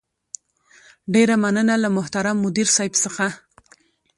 ډېره 1.13 1.35
مننه 1.43 1.75
له 1.83 1.89
محترم 1.97 2.35
مدير 2.45 2.67
صيب 2.77 2.93
څخه 3.03 3.25